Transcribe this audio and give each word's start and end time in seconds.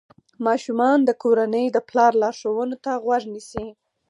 ماشومان 0.45 0.97
د 1.03 1.09
کورنۍ 1.23 1.65
د 1.71 1.77
پلار 1.89 2.11
لارښوونو 2.21 2.75
ته 2.83 2.91
غوږ 3.03 3.23
نیسي. 3.33 3.67